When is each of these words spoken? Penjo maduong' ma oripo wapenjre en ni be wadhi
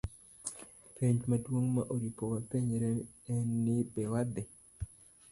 Penjo 0.95 1.23
maduong' 1.31 1.69
ma 1.75 1.83
oripo 1.95 2.23
wapenjre 2.31 2.87
en 3.33 3.45
ni 3.63 3.75
be 3.93 4.01
wadhi 4.13 4.43